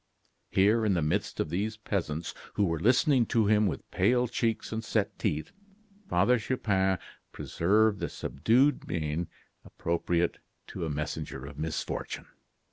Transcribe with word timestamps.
'"Here, 0.49 0.83
in 0.83 0.95
the 0.95 1.03
midst 1.03 1.39
of 1.39 1.51
these 1.51 1.77
peasants, 1.77 2.33
who 2.55 2.65
were 2.65 2.79
listening 2.79 3.27
to 3.27 3.45
him 3.45 3.67
with 3.67 3.87
pale 3.91 4.27
cheeks 4.27 4.71
and 4.71 4.83
set 4.83 5.19
teeth, 5.19 5.51
Father 6.09 6.39
Chupin 6.39 6.97
preserved 7.31 7.99
the 7.99 8.09
subdued 8.09 8.87
mien 8.87 9.27
appropriate 9.63 10.39
to 10.69 10.85
a 10.85 10.89
messenger 10.89 11.45
of 11.45 11.59
misfortune. 11.59 12.25